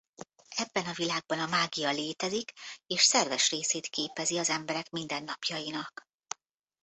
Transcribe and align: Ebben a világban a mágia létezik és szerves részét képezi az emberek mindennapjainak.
Ebben 0.55 0.85
a 0.85 0.93
világban 0.93 1.39
a 1.39 1.45
mágia 1.47 1.91
létezik 1.91 2.53
és 2.87 3.01
szerves 3.01 3.49
részét 3.51 3.87
képezi 3.87 4.37
az 4.37 4.49
emberek 4.49 4.89
mindennapjainak. 4.89 6.09